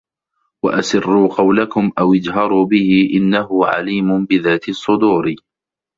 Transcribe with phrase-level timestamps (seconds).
[0.65, 5.35] وَأَسِرّوا قَولَكُم أَوِ اجهَروا بِهِ إِنَّهُ عَليمٌ بِذاتِ الصُّدورِ